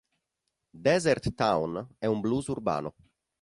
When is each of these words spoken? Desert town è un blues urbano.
Desert 0.83 1.29
town 1.35 1.87
è 1.99 2.07
un 2.07 2.21
blues 2.21 2.47
urbano. 2.47 2.95